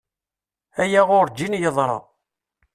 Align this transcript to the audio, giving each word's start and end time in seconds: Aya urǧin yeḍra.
Aya 0.81 1.01
urǧin 1.19 1.57
yeḍra. 1.61 1.97